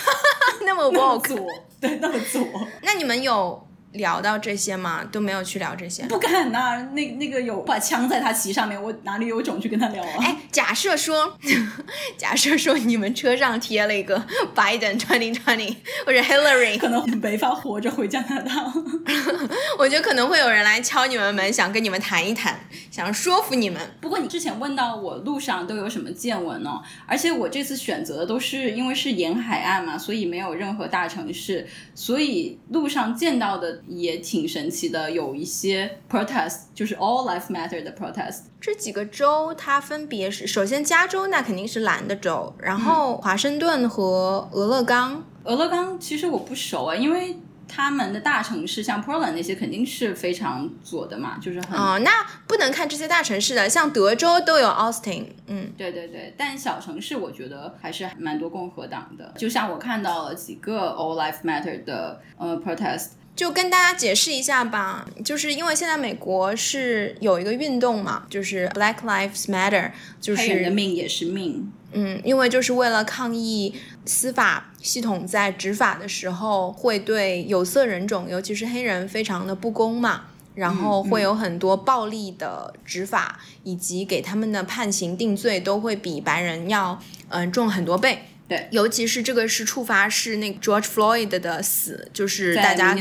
[0.65, 1.45] 那么 woke，
[1.81, 2.41] 对，那么左。
[2.83, 3.66] 那你们有？
[3.97, 5.03] 聊到这些吗？
[5.11, 6.03] 都没有去聊这些。
[6.03, 10.17] 不敢呐，那那个有把枪在他旗上面，我哪里有种去跟他聊啊？
[10.21, 11.37] 哎，假设说，
[12.17, 14.17] 假设说你们车上贴了一个
[14.55, 18.73] Biden twenty twenty 或者 Hillary，可能没法活着回加拿大。
[19.77, 23.81] 我觉得可能会有人来敲你们门，想跟你们谈一谈，想说服你们。
[23.99, 26.79] 不过你之前问到我路上都有什么见闻呢？
[27.05, 33.81] 而且我这次选择的都是因为是沿海岸嘛，所以没有任何大城市，所以路上见到的。
[33.87, 38.41] 也挺神奇的，有一些 protest，就是 all life matter 的 protest。
[38.59, 45.23] 这几个州它分别是，首先加州那肯定是蓝的州，然后华盛顿和俄勒冈。
[45.43, 47.37] 俄勒冈其实我不熟啊，因为。
[47.69, 63.07] 他们的大城市像 Portland 那些肯定是非常左的嘛，就是很哦，那不能看这些大城市的，像德州都有 Austin，嗯，对对对，但小城市我觉得还是蛮多共和党的，就像我看到了几个 All Life Matter 的呃 protest。
[63.37, 71.71] 就跟大家解释一下吧，就是因为现在美国是有一个运动嘛，就是 Black Lives Matter，就是黑人的命也是命。
[71.91, 80.23] 嗯，因为就是为了抗议司法系统在执法的时候会对有色人种，尤其是黑人非常的不公嘛，
[80.55, 88.23] 然后会有很多暴力的执法，以及给他们的判刑定罪都会比白人要嗯重很多倍。
[88.47, 92.95] 对，尤其是这个是触发是那个 George Floyd 的死，就是大家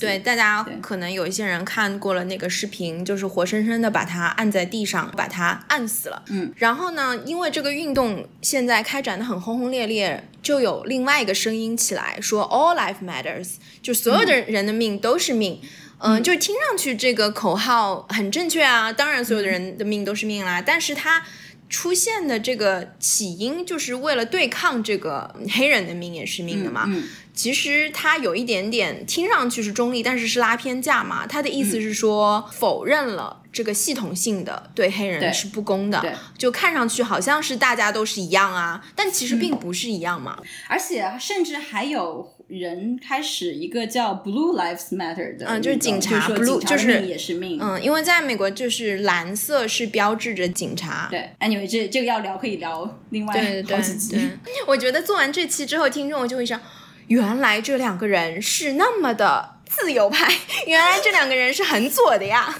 [0.00, 6.20] 对大家可能有一些人看过了那个视频，就是活生生的把他按在地上，把他按死了。
[6.30, 13.50] 嗯，然后呢，因为这个运动现在开展的很轰轰烈烈，就有另外一个声音起来说 All life matters，
[13.80, 15.60] 就所有的人的命都是命。
[15.98, 21.22] 嗯，就听上去这个口号很正确啊，当然所有的人的命都是命啦，但是他。
[21.68, 26.88] 出现的这个起因，就是为了对抗这个黑人的命也是命的嘛。
[27.34, 31.26] 其实他有一点点听上去是中立，但是是拉偏架嘛。
[31.26, 40.38] 他的意思是说，否认了这个系统性的对黑人是不公的，就看上去好像是大家都是一样啊，但其实并不是一样嘛。
[40.68, 42.35] 而且甚至还有。
[42.48, 51.08] 人开始一个叫 Blue Lives Matter 的，嗯，就是警察，Blue 就是也是命，嗯，因为在美国就是蓝色是标志着警察。
[51.10, 54.30] 对，Anyway，这这个要聊可以聊另外好几集。
[54.66, 56.60] 我觉得做完这期之后，听众就会想，
[57.08, 60.32] 原来这两个人是那么的自由派，
[60.68, 62.56] 原来这两个人是很左的呀，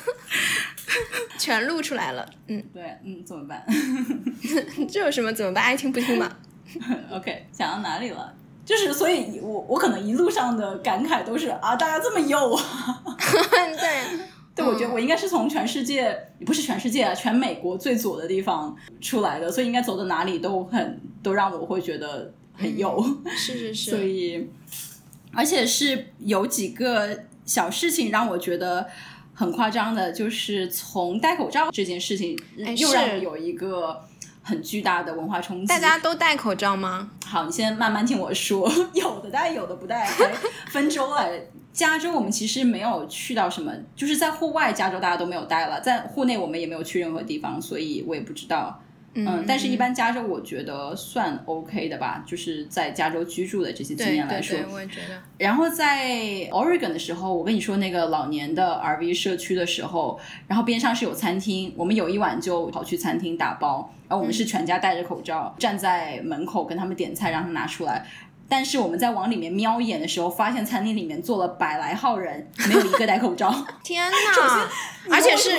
[1.38, 2.28] 全录出来了。
[2.48, 3.64] 嗯，对，嗯，怎么办？
[4.90, 5.62] 这有什么怎么办？
[5.62, 6.28] 爱听不听嘛。
[7.12, 8.34] OK，讲到哪里了？
[8.66, 13.02] 就是，所以我我可能一路上的感慨都是啊，大家这么幼啊。
[13.78, 14.18] 对，
[14.56, 23.00] 对，我觉得我应该是从全世界，不是全世界啊，全美国最左的地方出来的，所以应该走到哪里都很都让我会觉得很右。
[23.36, 24.50] 是是是，所以，
[25.32, 28.84] 而且是有几个小事情让我觉得
[29.32, 32.36] 很夸张的，就是从戴口罩这件事情，
[32.76, 34.02] 又让我有一个
[34.46, 35.66] 很巨大的文化冲击。
[35.66, 37.10] 大家都戴口罩吗？
[37.26, 40.32] 好，你先慢慢听我说， 有的戴，有的不戴，还
[40.68, 41.28] 分州了。
[41.72, 48.80] 加州我们其实没有去到什么，就是在户外，加州大家都没有戴了，在户内我们也没有去任何地方，所以我也不知道。
[49.16, 55.20] 嗯，但是一般加州我觉得算 OK 的吧，就是在加州居住的这些经验来说对，我也觉得。
[55.38, 56.06] 然后在
[56.50, 68.06] Oregon 的时候，我跟你说那个老年的 RV 社区的时候，然后边上是有餐厅，我们有一晚就跑去餐厅打包，然后我们是全家戴着口罩站在门口跟他们点菜，让他们拿出来。
[68.48, 73.52] 但是我们在往里面瞄一眼的时候，发现餐厅里面坐了百来号人，没有一个戴口罩。
[73.82, 74.16] 天哪！
[75.08, 75.52] 而且是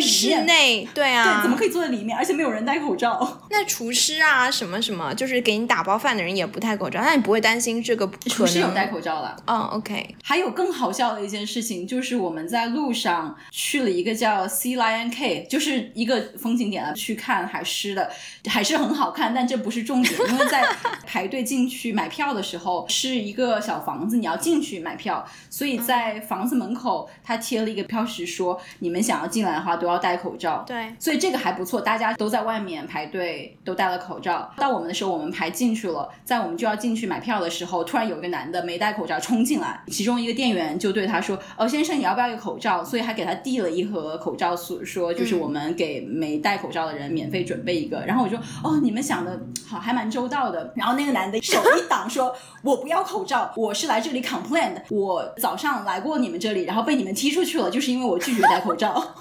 [0.00, 2.16] 室内，对啊，对，怎么可以坐在里面？
[2.16, 3.42] 而且没有人戴口罩。
[3.50, 7.02] 那厨师啊，什么什么，就是给你打包饭的人也不戴口罩。
[7.02, 8.10] 那你不会担心这个？
[8.30, 9.36] 厨师有戴口罩了。
[9.46, 10.16] 嗯，OK。
[10.22, 18.10] 还有更好笑的一件事情，就是我们在路上去了一个叫 Sea Lion Cave，就是一个风景点啊，去看海狮的，
[18.48, 19.34] 还是很好看。
[19.34, 20.66] 但这不是重点，因为在
[21.06, 28.94] 排队进去买票的时候，是一个小房子，你要进去买票，所以在房子门口他贴了一个标识，说你。
[28.94, 30.62] 你们想要进来的话，都要戴口罩。
[30.64, 34.48] 对，所以这个还不错，大家都在外面排队，都戴了口罩。
[34.56, 48.00] 到我们的时候，我们排进去了，在我们就要进去买票的时候，突然有一个男的没戴口罩冲进来，其中一个店员就对他说：“哦，先生，你要不要一个口罩？”所以还给他递了一盒口罩，说说就是我们给没戴口罩的人免费准备一个。
[48.06, 52.23] 然后我说：“哦，你们想的好，还蛮周到的。”然后那个男的手一挡，说
[52.62, 54.82] ：“我不要口罩，我是来这里 complain 的。
[54.90, 59.02] 我早上来过你们这里，然后被你们踢出去了，就是因为我拒绝戴口罩。”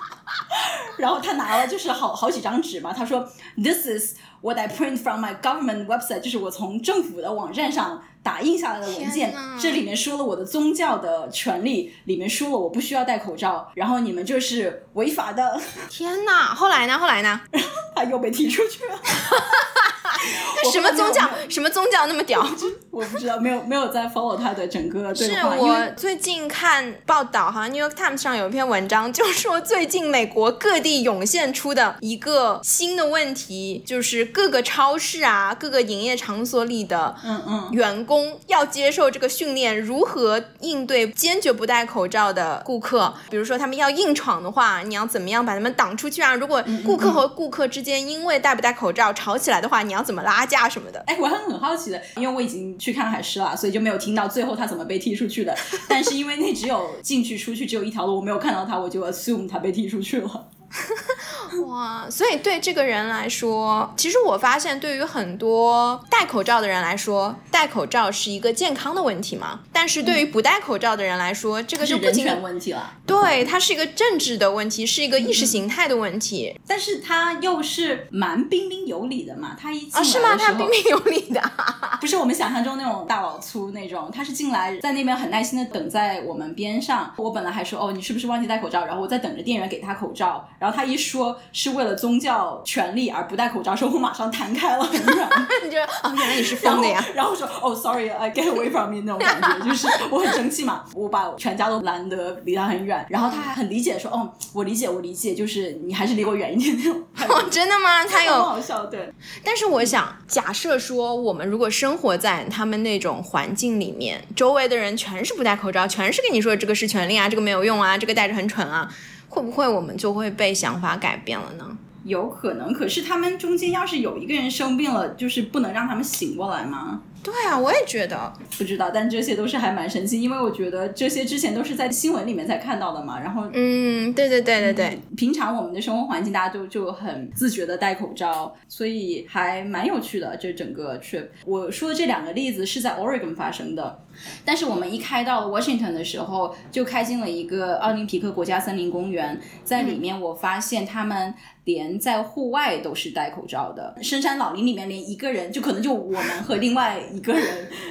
[0.98, 9.34] 然后他拿了就是好好几张纸嘛，他说：“This is what I print from my government website，就是我从政府的网站上打印下来的文件。
[9.60, 13.72] 这里面说了我的宗教的权利，里面说了我不需要戴口罩。
[13.76, 15.60] 然后你们就是违法的。
[15.90, 16.54] 天哪！
[16.54, 16.98] 后来呢？
[16.98, 17.42] 后来呢？
[17.96, 18.96] 他又被踢出去了。
[20.72, 21.30] 什么宗教？
[21.50, 22.46] 什么宗教那么屌？
[22.90, 43.14] 我不知 道，没有没有在 follow 他的整个是我最近看报道，好像 New York Times 上有一篇文章，就说最近美国各地涌现出的一个新的问题，就是各个超市啊、各个营业场所里的嗯嗯员工要接受这个训练，如何应对坚决不戴口罩的顾客。
[43.30, 46.34] 比如说他们要硬闯的话，你要怎么样把他们挡出去啊？
[46.36, 51.04] 如果顾客和顾客之间因为戴不戴口罩吵起来的话，你要怎么怎么拉架什么的？
[51.08, 55.58] 哎，我还很好奇的，因为我已经去看海狮了，所以就没有听到最后他怎么被踢出去的。
[55.90, 60.48] 但是因为那只有进去出去只有一条路，我没有看到他，我就 assume 他被踢出去了。
[61.68, 69.60] 哇，所以对这个人来说，其实我发现，对于很多戴口罩的人来说，戴口罩是一个健康的问题嘛。
[69.72, 72.92] 但是对于不戴口罩的人来说，这个就不仅问题了。
[73.06, 76.60] 对，它是一个政治的问题，是一个意识形态的问题。
[76.68, 79.56] 但是他又是蛮彬彬有礼的嘛。
[79.60, 80.36] 他一进来的时候，是吗？
[80.38, 81.42] 他彬彬有礼的，
[82.02, 84.10] 不是我们想象中那种大老粗那种。
[84.12, 87.14] 他是进来，在那边很耐心的等在我们边上。
[87.18, 88.86] 我本来还说，哦，你是不是忘记戴口罩？
[88.86, 90.48] 然后我在等着店员给他口罩。
[90.64, 95.30] 然后他一说是为了宗教权利而不戴口罩，说我马上弹开了很远。
[95.62, 97.04] 你觉得哦，原来你是疯的呀？
[97.14, 103.06] 然后说哦，sorry，I get away from me 那种感觉，就是我很生气嘛，我把全家都拦得离他很远。
[103.10, 107.04] 然后他还很理解说，哦，我理解，我理解，就是你还是离我远一点那种。
[107.28, 108.06] 哦，真的吗？
[108.08, 109.14] 他有好笑对。
[109.44, 118.90] 但是我想假设说，我们如果生活在他们那种环境里面，周围的人全是不戴口罩，全是跟你说这个是权利啊，这个没有用啊，这个戴着很蠢啊。
[119.34, 121.76] 会不会我们就会被想法改变了呢？
[122.04, 127.02] 有可能，可是他们中间要是有一个人生病了，就是不能让他们醒过来吗？
[127.24, 133.20] 对啊，我也觉得不知道，但这些都是还蛮神奇，因为我觉得这些之前都是在新闻里面才看到的嘛。
[133.20, 140.36] 然后，嗯，对对对对对，平常我们的生活环境大家都就很自觉的戴口罩，所以还蛮有趣的。
[140.36, 144.00] 这整个 trip，我说的这两个例子是在 Oregon 发生的，
[144.44, 151.34] 但是我们一开到 Washington 的时候，就开进了一个奥林匹克国家森林公园，在里面我发现他们。
[151.66, 157.44] 连在户外都是戴口罩的，深山老林里面连一个人，就可能就我们和另外一个人，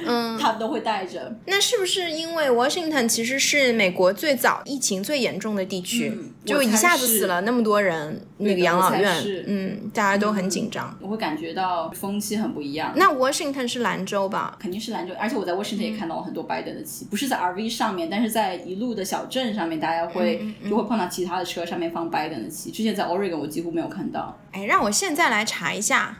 [0.05, 1.33] 嗯，他们都会带着。
[1.45, 10.95] 那是不是因为 Washington 其实是美国最早疫情最严重的地区，嗯就一下子死了那么多人，那个养老院是，嗯，大家都很紧张。
[11.01, 12.91] 我会感觉到风气很不一样。
[12.95, 14.57] 那 Washington 是兰州吧？
[14.59, 22.71] 肯定是兰州，而且我在 Washington 嗯也看到了很多拜登的旗，不是在 RV 上面，但是在一路的小镇上面，大家会、嗯就会碰到其他的车上面放拜登的旗。
[22.71, 24.37] 之前在 Oregon 我几乎没有看到。
[24.51, 26.17] 哎，让我现在来查一下。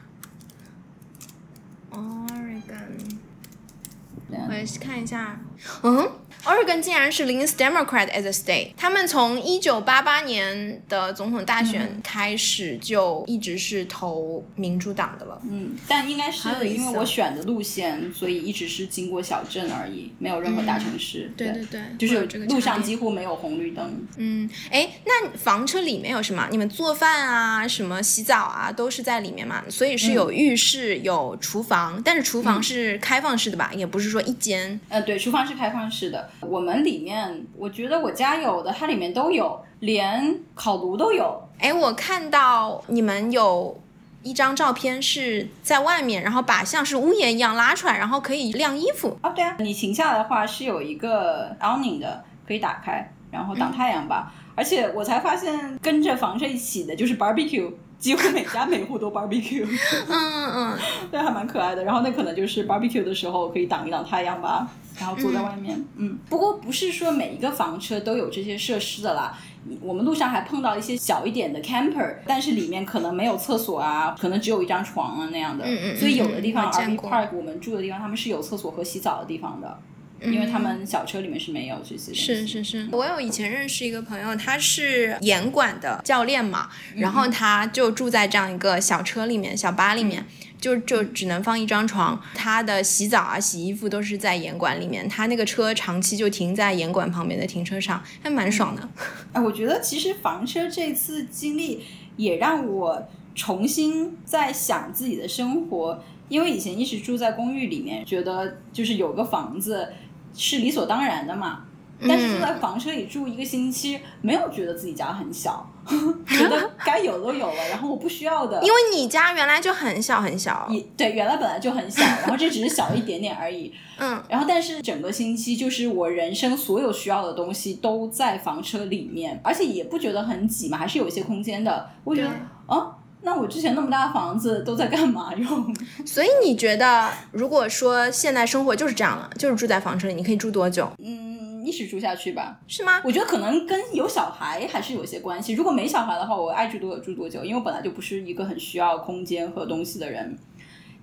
[4.50, 5.40] 我也是看一下，
[5.84, 6.12] 嗯
[6.46, 8.72] ，Oregon 竟然是 leans Democrat as a state。
[8.78, 15.42] 他们从一九八八年的总统大选开始就一直是投民主党的了。
[15.50, 21.30] 嗯，但应该是好有因为我选的路线，所以一直是经过小镇而已，没有任何大城市。
[21.30, 24.08] 嗯对对对，就是路上几乎没有红绿灯。
[24.18, 26.48] 嗯，哎，那房车里面有什么？
[26.52, 29.64] 你们做饭啊，什么洗澡啊，都是在里面嘛？
[29.70, 33.72] 所以是有浴室、有厨房，但是厨房是开放式的吧？
[33.76, 34.80] 也不是说一间。
[34.90, 36.30] 呃，对，厨房是开放式的。
[36.50, 41.42] 我们里面，我觉得我家有的，它里面都有，连烤炉都有。
[41.60, 43.80] 哎，我看到你们有
[44.22, 49.18] 一张照片是在外面，然后把像是屋檐一样拉出来，然后可以晾衣服。
[49.22, 54.32] 啊，对啊，你停下来的话是有一个 awning 的，可以打开，然后挡太阳吧。
[54.56, 59.66] 而且我才发现，跟着房车一起的就是 barbecue，几乎每家每户都 barbecue，
[60.08, 60.78] 嗯嗯
[61.10, 61.84] 对，还蛮可爱的。
[61.84, 64.68] 然后那可能就是 barbecue 的时候可以挡一挡太阳吧，
[65.00, 65.84] 然后坐在外面。
[65.98, 69.38] 嗯，不过不是说每一个房车都有这些设施的啦。
[69.82, 75.64] 我们路上还碰到一些小一点的 camper，但是里面可能没有厕所啊，可能只有一张床啊那样的。
[75.66, 79.80] 嗯嗯嗯所以有的地方 RV park 我们住的地方，他们是有厕所和洗澡的地方的。
[80.26, 82.14] 因为他们小车里面是没有这些。
[82.14, 90.26] 是是是，我有以前认识一个朋友，他是严管的教练嘛，然后他就住在这样一个小车里面、小巴里面，
[90.64, 98.90] 就就只能放一张床，他的洗澡啊、洗衣服都是在严管里面，他那个车长期就停在严管旁边的停车场，还蛮爽的。
[99.34, 101.84] 哎，我觉得其实房车这次经历
[102.16, 103.06] 也让我
[103.36, 109.90] 重新在想自己的生活，因为以前一直住在公寓里面，觉得就是有个房子
[110.34, 111.66] 是理所当然的嘛。
[112.08, 115.70] 但是住在房车里住一个星期，没有觉得自己家很小，
[116.28, 123.74] 觉得该有都有了，然后我不需要的，因为你家原来就很小很小，也对，原来本来就很小，然后这只是小一点点而已。
[124.00, 131.90] 嗯，然后但是整个星期就是我人生所有需要的东西都在房车里面，而且也不觉得很挤嘛，还是有一些空间的。
[132.04, 135.76] 我觉得对啊，那我之前那么大的房子都在干嘛用？
[136.06, 140.90] 所以你觉得，如果说现在生活就是这样了，就是住在房车里，你可以住多久？
[140.98, 142.60] 嗯，一直住下去吧。
[142.68, 143.02] 是吗？
[143.04, 145.54] 我觉得可能跟有小孩还是有些关系。
[145.54, 150.38] 如果没小孩的话，我爱住多久住多久，因为我本来就不是一个很需要空间和东西的人。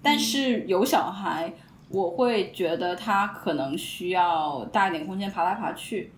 [0.03, 1.53] 但是有小孩，
[1.91, 6.13] 我会觉得他可能需要大一点空间爬来爬去。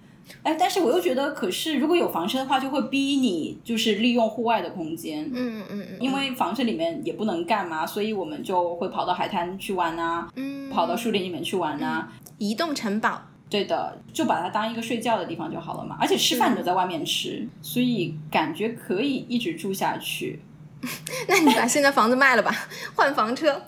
[0.45, 5.29] 哎，但是我又觉得，可是如果有房车的话，就会逼你就是利用户外的空间。
[5.35, 12.13] 嗯嗯嗯，因为房车里面也不能干嘛，所以我们就会跑到海滩去玩啊，嗯跑到树林里面去玩啊。
[12.39, 13.21] 移动城堡。
[13.53, 15.99] 对的，就把它当一个睡觉的地方就好了嘛。
[16.01, 20.41] 而且吃饭你都在外面吃，所以感觉可以一直住下去。
[21.29, 22.51] 那你把现在房子卖了吧，
[22.97, 23.63] 换房车。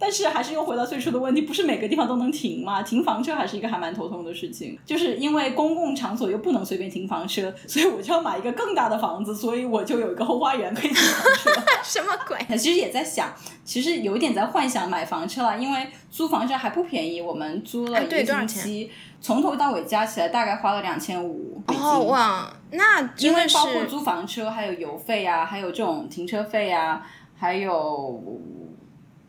[0.00, 2.82] 但是还是又回到最初的问题，不是每个地方都能停嘛？
[2.82, 11.50] 停房车还是一个还蛮头痛的事情，就是因为公共场所又不能随便停房车，所以我就要买一个更大的房子，所以我就有一个后花园可以停房车。
[11.84, 12.56] 什么鬼？
[12.56, 13.30] 其实也在想，
[13.62, 18.90] 其实有一点在幻想买房车了，因为租房车还不便宜，我们租了哎一个星期，
[19.20, 21.62] 从头到尾加起来大概花了两千五。
[21.66, 27.04] 哦哇，那因为包括租房车，还有油费啊，还有这种停车费啊，
[27.36, 28.22] 还有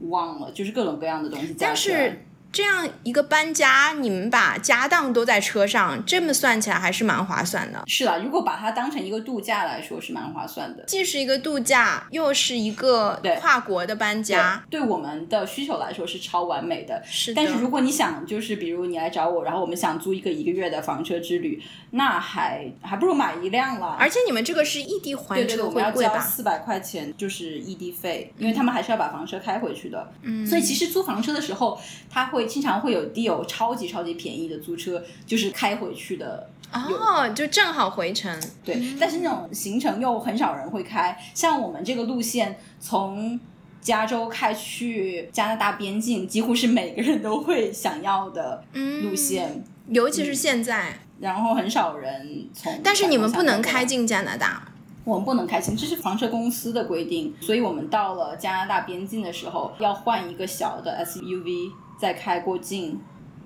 [0.09, 2.09] 忘了，就是各种各样的东西加但起来。
[2.09, 7.83] 是这样一个搬家，你们把家当都在车上，这么算起来还是蛮划算的。
[7.87, 10.83] 是的，如果把它当成一个度假来说，是蛮划算的。
[10.83, 17.01] 既是一个度假，又是一个跨国的搬家，对我们的需求来说是超完美的。
[17.05, 17.41] 是的。
[17.41, 23.95] 但是如果你想，就是比如你来找我，然后我们想租一个一个月的房车之旅，那还还不如买一辆了。
[23.97, 26.15] 而且你们这个是异地还对对对，车我们要会贵吧？
[26.15, 30.11] 交四百块钱，就是异地费，因为他们还是要把房车开回去的。
[30.23, 31.79] 嗯，所以其实租房车的时候，
[32.09, 36.49] 他会经常会有 deal 超级超级便宜的租车，就是开回去的。
[36.73, 38.41] 哦，就正好回程。
[38.63, 43.39] 对，但是那种行程又很少人会开，像我们这个路线从。
[43.81, 48.63] 加州开去加拿大边境，几乎是每个人都会想要的
[49.01, 50.99] 路线，尤其是现在。
[51.19, 52.79] 然后很少人从。
[52.83, 54.67] 但是你们不能开进加拿大。
[55.03, 61.71] 我们不能开进，这是房车公司的规定，所以我们到了加拿大边境的时候，要换一个小的 SUV
[62.01, 62.99] 再开过境。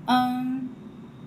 [0.05, 0.69] 嗯，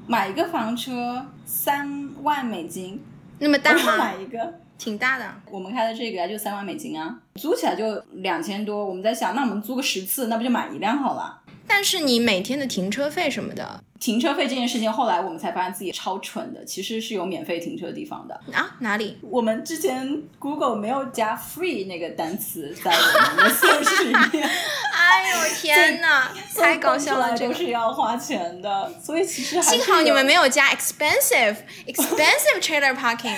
[0.07, 3.05] 买一个房车三万美金，
[3.39, 3.99] 那么大吗？
[3.99, 4.55] 买一个。
[4.79, 5.25] 挺大的。
[5.51, 8.87] 我们开的这个呀，就三万美金啊，租起来就两千多。
[8.87, 11.38] 我们在想，那我们租个十次，那不就买一辆好了？
[11.69, 18.41] 但是你每天的停车费什么的停车费这件事情，后来我们才发现自己超蠢的，其实是有免费停车的地方的。
[18.53, 18.77] 啊？
[18.79, 19.19] 哪里？
[19.23, 24.49] 我们之前 Google 没有加 free 那个单词在我们的搜索里面，
[24.95, 27.37] 哎呦天哪，太搞笑了！
[27.37, 27.53] 这个。
[27.53, 31.57] 都是要花钱的，所以其实还是幸好你们没有加 expensive
[31.87, 33.37] expensive trailer parking。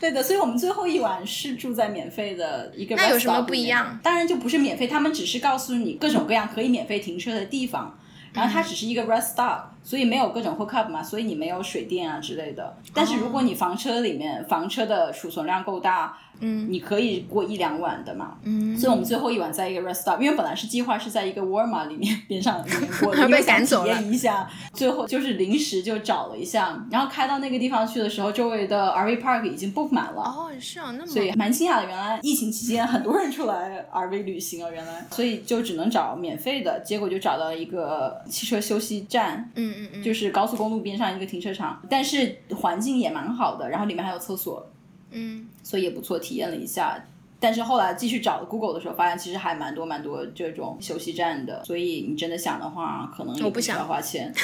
[0.00, 3.08] 对的，所以我们最后一晚是住在免费的一个 rest stop 里面。
[3.08, 7.98] 那有什么不一样当然就不是免费，他们只是告诉你各种各样可以免费停车的地方，
[8.32, 12.76] 然后它只是一个 rest stop，所以没有各种 hook up 嘛，所以你没有水电啊之类的。
[12.94, 18.38] 但是如果你房车里面房车的储存量够大，嗯你可以过一两晚的嘛。
[18.44, 24.48] 嗯，所以我们最后一晚在一个 rest stop，因为本来是计划是在一个沃尔玛里面边上里面过因为想体验一下。
[24.72, 30.22] 最后就是临时就找了一下，然后开到那个地方去的时候，周围的 RV park 已经 book 满了。
[30.22, 44.70] 哦，是啊，那么所以蛮惊讶的，原来疫情期间很多人出来 RV 旅行啊，原来，所以就只能找免费的，结果就找到了一个汽车休息站，嗯嗯嗯，就是高速公路边上一个停车场，但是环境也蛮好的，然后里面还有厕所，
[45.10, 47.04] 嗯所以也不错，体验了一下。
[47.42, 54.30] 但是后来继续找 Google 的时候，发现其实还蛮多蛮多这种休息站的，所以你真的想的话，可能也我不想需要花钱。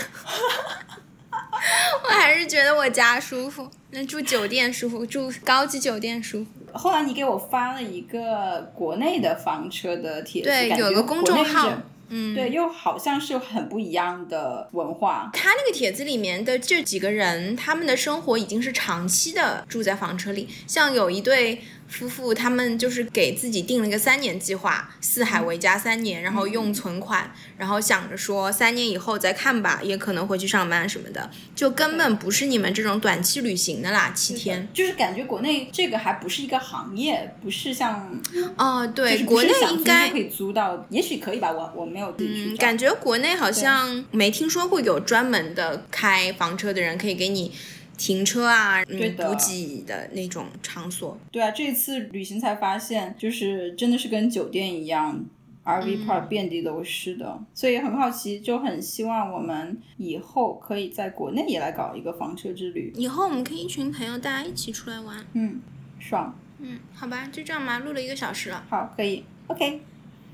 [2.05, 6.51] 我还是觉得我家舒服，那住酒店舒服，住高级酒店舒服。
[6.72, 11.70] 后来你给我发了一个国内的房车的帖子，有个公众号
[12.09, 15.31] 嗯，对，又好像是很不一样的文化。
[15.33, 20.49] 他那个帖子里面的这几个人，他们的生活已经是长期的住在房车里。
[20.67, 34.68] 像有一对夫妇，他们就是给自己定了一个三年计划，四海为家三年，然后用存款，然后想着说三年以后再看吧，也可能回去上班什么的，就根本不是你们这种短期旅行的啦，七天。
[34.74, 38.11] 就是感觉国内这个还不是一个行业，不是像
[38.57, 47.53] 哦，就对，是国内应该可以租到，也许可以吧，我我没有自己去嗯，感觉国内好像没听说过有专门的开房车的人可以给你
[47.97, 51.18] 停车啊，嗯，对补给的那种场所。
[51.30, 55.24] 对啊，这次旅行才发现，就是真的是跟酒店一样。
[55.64, 62.92] RV 嗯 park 遍地都是的，所以很好奇，就很希望我们以后可以在国内也来搞一个房车之旅。
[62.94, 65.26] 以后我们可以一群朋友大家一起出来玩。
[65.32, 65.61] 嗯，
[65.99, 68.64] 爽，嗯，好吧，就这样吧，录了一个小时了。
[68.70, 69.80] 好，可以，OK，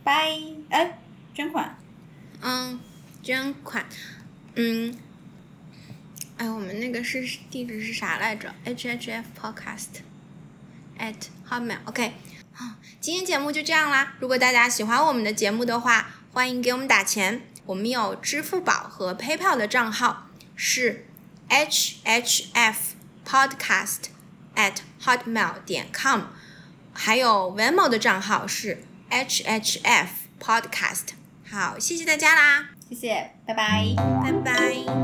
[0.05, 0.39] 拜。
[0.69, 0.99] 哎，
[1.33, 1.79] 捐款，
[2.43, 2.79] 嗯，
[3.23, 3.87] 捐款，
[4.57, 4.95] 嗯，
[6.39, 10.01] 哎，我们那个是地址是啥来着？hhf podcast
[10.99, 11.15] at
[11.49, 11.79] hotmail。
[11.85, 12.13] OK，
[12.53, 12.67] 好，
[13.01, 14.15] 今天节目就这样啦。
[14.19, 17.43] 如果大家喜欢我们的节目的话，欢迎给我们打钱。
[17.67, 21.07] 我们有支付宝和 PayPal 的账号是
[21.49, 22.75] hhf
[23.25, 24.07] podcast
[24.57, 26.23] at hotmail 点 com，
[26.93, 30.09] 还有 Venmo 的账号是 hhf
[30.41, 31.11] podcast。
[31.49, 33.95] 好，谢谢大家啦，谢谢，拜拜。
[34.23, 35.02] 拜拜。